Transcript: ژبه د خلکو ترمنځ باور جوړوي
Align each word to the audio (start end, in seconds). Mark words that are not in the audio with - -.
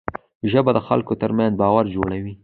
ژبه 0.51 0.71
د 0.73 0.79
خلکو 0.87 1.13
ترمنځ 1.21 1.53
باور 1.61 1.85
جوړوي 1.95 2.33